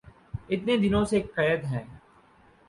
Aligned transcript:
اتنے 0.49 0.77
دنوں 0.77 1.05
سے 1.05 1.21
قید 1.35 1.63
ہیں 1.65 1.83